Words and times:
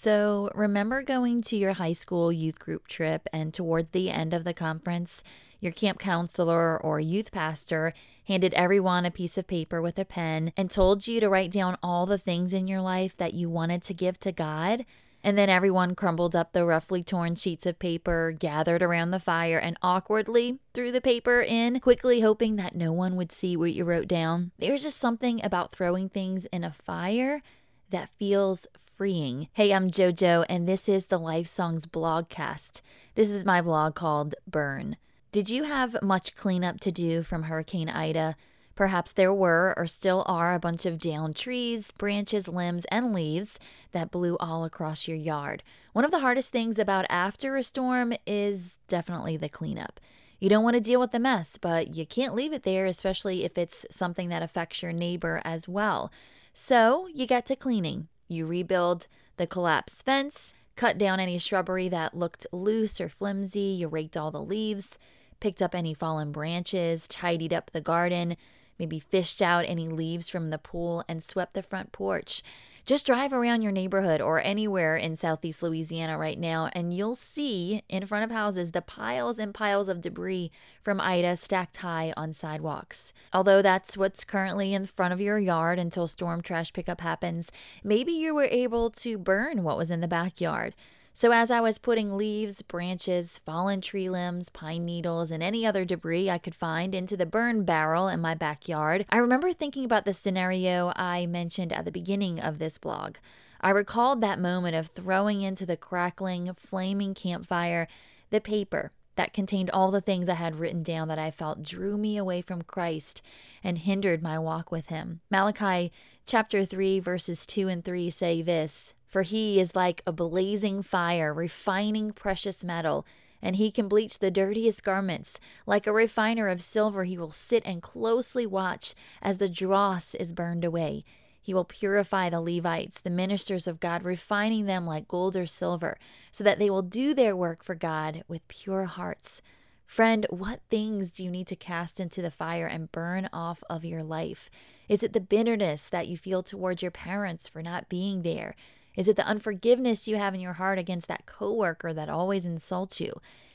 So, 0.00 0.48
remember 0.54 1.02
going 1.02 1.40
to 1.40 1.56
your 1.56 1.72
high 1.72 1.92
school 1.92 2.30
youth 2.30 2.60
group 2.60 2.86
trip, 2.86 3.26
and 3.32 3.52
towards 3.52 3.90
the 3.90 4.10
end 4.10 4.32
of 4.32 4.44
the 4.44 4.54
conference, 4.54 5.24
your 5.58 5.72
camp 5.72 5.98
counselor 5.98 6.80
or 6.80 7.00
youth 7.00 7.32
pastor 7.32 7.92
handed 8.28 8.54
everyone 8.54 9.04
a 9.04 9.10
piece 9.10 9.36
of 9.36 9.48
paper 9.48 9.82
with 9.82 9.98
a 9.98 10.04
pen 10.04 10.52
and 10.56 10.70
told 10.70 11.08
you 11.08 11.18
to 11.18 11.28
write 11.28 11.50
down 11.50 11.76
all 11.82 12.06
the 12.06 12.16
things 12.16 12.54
in 12.54 12.68
your 12.68 12.80
life 12.80 13.16
that 13.16 13.34
you 13.34 13.50
wanted 13.50 13.82
to 13.82 13.92
give 13.92 14.20
to 14.20 14.30
God? 14.30 14.86
And 15.24 15.36
then 15.36 15.48
everyone 15.48 15.96
crumbled 15.96 16.36
up 16.36 16.52
the 16.52 16.64
roughly 16.64 17.02
torn 17.02 17.34
sheets 17.34 17.66
of 17.66 17.80
paper, 17.80 18.30
gathered 18.30 18.82
around 18.84 19.10
the 19.10 19.18
fire, 19.18 19.58
and 19.58 19.76
awkwardly 19.82 20.60
threw 20.74 20.92
the 20.92 21.00
paper 21.00 21.40
in, 21.40 21.80
quickly 21.80 22.20
hoping 22.20 22.54
that 22.54 22.76
no 22.76 22.92
one 22.92 23.16
would 23.16 23.32
see 23.32 23.56
what 23.56 23.74
you 23.74 23.82
wrote 23.82 24.06
down. 24.06 24.52
There's 24.60 24.84
just 24.84 25.00
something 25.00 25.44
about 25.44 25.74
throwing 25.74 26.08
things 26.08 26.46
in 26.52 26.62
a 26.62 26.70
fire 26.70 27.42
that 27.90 28.10
feels 28.18 28.66
freeing. 28.96 29.48
Hey, 29.52 29.72
I'm 29.72 29.90
JoJo, 29.90 30.44
and 30.48 30.68
this 30.68 30.88
is 30.88 31.06
the 31.06 31.18
Life 31.18 31.46
Songs 31.46 31.86
blogcast. 31.86 32.80
This 33.14 33.30
is 33.30 33.44
my 33.44 33.62
blog 33.62 33.94
called 33.94 34.34
Burn. 34.46 34.96
Did 35.32 35.50
you 35.50 35.64
have 35.64 36.02
much 36.02 36.34
cleanup 36.34 36.80
to 36.80 36.92
do 36.92 37.22
from 37.22 37.44
Hurricane 37.44 37.88
Ida? 37.88 38.36
Perhaps 38.74 39.12
there 39.12 39.34
were 39.34 39.74
or 39.76 39.86
still 39.86 40.22
are 40.26 40.54
a 40.54 40.60
bunch 40.60 40.86
of 40.86 40.98
downed 40.98 41.36
trees, 41.36 41.90
branches, 41.92 42.46
limbs, 42.46 42.84
and 42.86 43.12
leaves 43.12 43.58
that 43.92 44.10
blew 44.10 44.36
all 44.38 44.64
across 44.64 45.08
your 45.08 45.16
yard. 45.16 45.62
One 45.92 46.04
of 46.04 46.10
the 46.10 46.20
hardest 46.20 46.52
things 46.52 46.78
about 46.78 47.04
after 47.10 47.56
a 47.56 47.64
storm 47.64 48.12
is 48.26 48.76
definitely 48.86 49.36
the 49.36 49.48
cleanup. 49.48 49.98
You 50.38 50.48
don't 50.48 50.62
want 50.62 50.74
to 50.74 50.80
deal 50.80 51.00
with 51.00 51.10
the 51.10 51.18
mess, 51.18 51.58
but 51.60 51.96
you 51.96 52.06
can't 52.06 52.34
leave 52.34 52.52
it 52.52 52.62
there, 52.62 52.86
especially 52.86 53.44
if 53.44 53.58
it's 53.58 53.84
something 53.90 54.28
that 54.28 54.42
affects 54.42 54.82
your 54.82 54.92
neighbor 54.92 55.42
as 55.44 55.66
well. 55.66 56.12
So 56.60 57.06
you 57.14 57.24
get 57.24 57.46
to 57.46 57.56
cleaning. 57.56 58.08
You 58.26 58.44
rebuild 58.44 59.06
the 59.36 59.46
collapsed 59.46 60.04
fence, 60.04 60.54
cut 60.74 60.98
down 60.98 61.20
any 61.20 61.38
shrubbery 61.38 61.88
that 61.90 62.16
looked 62.16 62.48
loose 62.50 63.00
or 63.00 63.08
flimsy, 63.08 63.60
you 63.60 63.86
raked 63.86 64.16
all 64.16 64.32
the 64.32 64.42
leaves, 64.42 64.98
picked 65.38 65.62
up 65.62 65.72
any 65.72 65.94
fallen 65.94 66.32
branches, 66.32 67.06
tidied 67.06 67.54
up 67.54 67.70
the 67.70 67.80
garden, 67.80 68.36
maybe 68.76 68.98
fished 68.98 69.40
out 69.40 69.66
any 69.68 69.86
leaves 69.86 70.28
from 70.28 70.50
the 70.50 70.58
pool, 70.58 71.04
and 71.08 71.22
swept 71.22 71.54
the 71.54 71.62
front 71.62 71.92
porch. 71.92 72.42
Just 72.88 73.04
drive 73.04 73.34
around 73.34 73.60
your 73.60 73.70
neighborhood 73.70 74.22
or 74.22 74.40
anywhere 74.40 74.96
in 74.96 75.14
southeast 75.14 75.62
Louisiana 75.62 76.16
right 76.16 76.38
now, 76.38 76.70
and 76.72 76.90
you'll 76.90 77.14
see 77.14 77.82
in 77.86 78.06
front 78.06 78.24
of 78.24 78.30
houses 78.30 78.72
the 78.72 78.80
piles 78.80 79.38
and 79.38 79.52
piles 79.52 79.90
of 79.90 80.00
debris 80.00 80.50
from 80.80 80.98
Ida 80.98 81.36
stacked 81.36 81.76
high 81.76 82.14
on 82.16 82.32
sidewalks. 82.32 83.12
Although 83.30 83.60
that's 83.60 83.98
what's 83.98 84.24
currently 84.24 84.72
in 84.72 84.86
front 84.86 85.12
of 85.12 85.20
your 85.20 85.38
yard 85.38 85.78
until 85.78 86.06
storm 86.06 86.40
trash 86.40 86.72
pickup 86.72 87.02
happens, 87.02 87.52
maybe 87.84 88.12
you 88.12 88.34
were 88.34 88.48
able 88.50 88.88
to 88.92 89.18
burn 89.18 89.64
what 89.64 89.76
was 89.76 89.90
in 89.90 90.00
the 90.00 90.08
backyard. 90.08 90.74
So, 91.18 91.32
as 91.32 91.50
I 91.50 91.60
was 91.60 91.78
putting 91.78 92.16
leaves, 92.16 92.62
branches, 92.62 93.40
fallen 93.40 93.80
tree 93.80 94.08
limbs, 94.08 94.50
pine 94.50 94.84
needles, 94.84 95.32
and 95.32 95.42
any 95.42 95.66
other 95.66 95.84
debris 95.84 96.30
I 96.30 96.38
could 96.38 96.54
find 96.54 96.94
into 96.94 97.16
the 97.16 97.26
burn 97.26 97.64
barrel 97.64 98.06
in 98.06 98.20
my 98.20 98.36
backyard, 98.36 99.04
I 99.10 99.16
remember 99.16 99.52
thinking 99.52 99.84
about 99.84 100.04
the 100.04 100.14
scenario 100.14 100.92
I 100.94 101.26
mentioned 101.26 101.72
at 101.72 101.84
the 101.84 101.90
beginning 101.90 102.38
of 102.38 102.60
this 102.60 102.78
blog. 102.78 103.16
I 103.60 103.70
recalled 103.70 104.20
that 104.20 104.38
moment 104.38 104.76
of 104.76 104.86
throwing 104.86 105.42
into 105.42 105.66
the 105.66 105.76
crackling, 105.76 106.54
flaming 106.54 107.14
campfire 107.14 107.88
the 108.30 108.40
paper 108.40 108.92
that 109.16 109.32
contained 109.32 109.70
all 109.70 109.90
the 109.90 110.00
things 110.00 110.28
I 110.28 110.34
had 110.34 110.60
written 110.60 110.84
down 110.84 111.08
that 111.08 111.18
I 111.18 111.32
felt 111.32 111.64
drew 111.64 111.98
me 111.98 112.16
away 112.16 112.42
from 112.42 112.62
Christ 112.62 113.22
and 113.64 113.78
hindered 113.78 114.22
my 114.22 114.38
walk 114.38 114.70
with 114.70 114.86
Him. 114.86 115.20
Malachi 115.32 115.90
chapter 116.26 116.64
3, 116.64 117.00
verses 117.00 117.44
2 117.44 117.66
and 117.66 117.84
3 117.84 118.08
say 118.08 118.40
this 118.40 118.94
for 119.08 119.22
he 119.22 119.58
is 119.58 119.74
like 119.74 120.02
a 120.06 120.12
blazing 120.12 120.82
fire, 120.82 121.32
refining 121.32 122.12
precious 122.12 122.62
metal, 122.62 123.06
and 123.40 123.56
he 123.56 123.70
can 123.70 123.88
bleach 123.88 124.18
the 124.18 124.30
dirtiest 124.30 124.84
garments. 124.84 125.40
Like 125.66 125.86
a 125.86 125.92
refiner 125.92 126.48
of 126.48 126.60
silver, 126.60 127.04
he 127.04 127.16
will 127.16 127.30
sit 127.30 127.62
and 127.64 127.82
closely 127.82 128.46
watch 128.46 128.94
as 129.22 129.38
the 129.38 129.48
dross 129.48 130.14
is 130.14 130.32
burned 130.32 130.64
away. 130.64 131.04
He 131.40 131.54
will 131.54 131.64
purify 131.64 132.28
the 132.28 132.42
Levites, 132.42 133.00
the 133.00 133.08
ministers 133.08 133.66
of 133.66 133.80
God, 133.80 134.02
refining 134.02 134.66
them 134.66 134.84
like 134.84 135.08
gold 135.08 135.34
or 135.34 135.46
silver, 135.46 135.98
so 136.30 136.44
that 136.44 136.58
they 136.58 136.68
will 136.68 136.82
do 136.82 137.14
their 137.14 137.34
work 137.34 137.64
for 137.64 137.74
God 137.74 138.22
with 138.28 138.46
pure 138.48 138.84
hearts. 138.84 139.40
Friend, 139.86 140.26
what 140.28 140.60
things 140.68 141.10
do 141.10 141.24
you 141.24 141.30
need 141.30 141.46
to 141.46 141.56
cast 141.56 141.98
into 141.98 142.20
the 142.20 142.30
fire 142.30 142.66
and 142.66 142.92
burn 142.92 143.30
off 143.32 143.64
of 143.70 143.86
your 143.86 144.02
life? 144.02 144.50
Is 144.86 145.02
it 145.02 145.14
the 145.14 145.20
bitterness 145.20 145.88
that 145.88 146.08
you 146.08 146.18
feel 146.18 146.42
towards 146.42 146.82
your 146.82 146.90
parents 146.90 147.48
for 147.48 147.62
not 147.62 147.88
being 147.88 148.20
there? 148.20 148.54
Is 148.98 149.06
it 149.06 149.14
the 149.14 149.26
unforgiveness 149.26 150.08
you 150.08 150.16
have 150.16 150.34
in 150.34 150.40
your 150.40 150.54
heart 150.54 150.76
against 150.76 151.06
that 151.06 151.24
coworker 151.24 151.92
that 151.92 152.08
always 152.08 152.44
insults 152.44 153.00
you? 153.00 153.12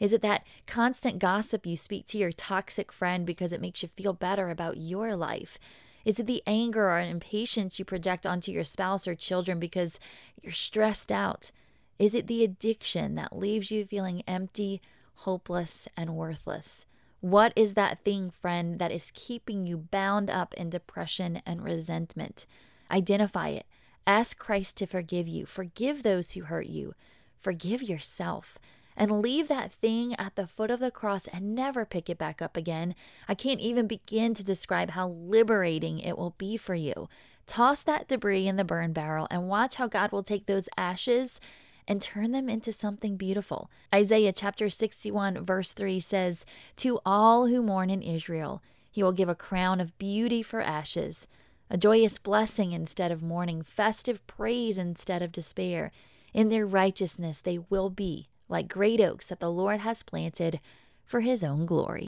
Is 0.00 0.14
it 0.14 0.22
that 0.22 0.46
constant 0.66 1.18
gossip 1.18 1.66
you 1.66 1.76
speak 1.76 2.06
to 2.06 2.18
your 2.18 2.32
toxic 2.32 2.90
friend 2.90 3.26
because 3.26 3.52
it 3.52 3.60
makes 3.60 3.82
you 3.82 3.90
feel 3.90 4.14
better 4.14 4.48
about 4.48 4.78
your 4.78 5.14
life? 5.14 5.58
Is 6.06 6.18
it 6.18 6.26
the 6.26 6.42
anger 6.46 6.88
or 6.88 7.00
impatience 7.00 7.78
you 7.78 7.84
project 7.84 8.26
onto 8.26 8.50
your 8.50 8.64
spouse 8.64 9.06
or 9.06 9.14
children 9.14 9.60
because 9.60 10.00
you're 10.40 10.52
stressed 10.52 11.12
out? 11.12 11.50
Is 11.98 12.14
it 12.14 12.28
the 12.28 12.42
addiction 12.42 13.14
that 13.16 13.36
leaves 13.36 13.70
you 13.70 13.84
feeling 13.84 14.22
empty, 14.26 14.80
hopeless, 15.16 15.86
and 15.98 16.16
worthless? 16.16 16.86
What 17.20 17.52
is 17.54 17.74
that 17.74 17.98
thing, 17.98 18.30
friend, 18.30 18.78
that 18.78 18.90
is 18.90 19.12
keeping 19.14 19.66
you 19.66 19.76
bound 19.76 20.30
up 20.30 20.54
in 20.54 20.70
depression 20.70 21.42
and 21.44 21.62
resentment? 21.62 22.46
Identify 22.90 23.48
it 23.48 23.66
Ask 24.06 24.38
Christ 24.38 24.76
to 24.76 24.86
forgive 24.86 25.26
you. 25.26 25.46
Forgive 25.46 26.02
those 26.02 26.32
who 26.32 26.42
hurt 26.42 26.66
you. 26.66 26.94
Forgive 27.38 27.82
yourself. 27.82 28.58
And 28.96 29.20
leave 29.20 29.48
that 29.48 29.72
thing 29.72 30.14
at 30.14 30.36
the 30.36 30.46
foot 30.46 30.70
of 30.70 30.80
the 30.80 30.92
cross 30.92 31.26
and 31.26 31.54
never 31.54 31.84
pick 31.84 32.08
it 32.08 32.16
back 32.16 32.40
up 32.40 32.56
again. 32.56 32.94
I 33.28 33.34
can't 33.34 33.60
even 33.60 33.86
begin 33.86 34.32
to 34.34 34.44
describe 34.44 34.90
how 34.90 35.08
liberating 35.08 35.98
it 35.98 36.16
will 36.16 36.34
be 36.38 36.56
for 36.56 36.74
you. 36.74 37.08
Toss 37.46 37.82
that 37.82 38.08
debris 38.08 38.46
in 38.46 38.56
the 38.56 38.64
burn 38.64 38.92
barrel 38.92 39.26
and 39.30 39.48
watch 39.48 39.74
how 39.74 39.88
God 39.88 40.12
will 40.12 40.22
take 40.22 40.46
those 40.46 40.68
ashes 40.76 41.40
and 41.88 42.00
turn 42.00 42.32
them 42.32 42.48
into 42.48 42.72
something 42.72 43.16
beautiful. 43.16 43.70
Isaiah 43.94 44.32
chapter 44.32 44.70
61, 44.70 45.44
verse 45.44 45.72
3 45.72 46.00
says, 46.00 46.46
To 46.76 47.00
all 47.04 47.46
who 47.46 47.62
mourn 47.62 47.90
in 47.90 48.02
Israel, 48.02 48.62
he 48.90 49.02
will 49.02 49.12
give 49.12 49.28
a 49.28 49.34
crown 49.34 49.80
of 49.80 49.96
beauty 49.98 50.42
for 50.42 50.60
ashes 50.60 51.28
a 51.68 51.76
joyous 51.76 52.18
blessing 52.18 52.72
instead 52.72 53.10
of 53.10 53.22
mourning, 53.22 53.62
festive 53.62 54.26
praise 54.26 54.78
instead 54.78 55.22
of 55.22 55.32
despair. 55.32 55.90
In 56.32 56.48
their 56.48 56.66
righteousness 56.66 57.40
they 57.40 57.58
will 57.58 57.90
be 57.90 58.28
like 58.48 58.68
great 58.68 59.00
oaks 59.00 59.26
that 59.26 59.40
the 59.40 59.50
Lord 59.50 59.80
has 59.80 60.02
planted 60.02 60.60
for 61.04 61.20
his 61.20 61.42
own 61.42 61.66
glory. 61.66 62.04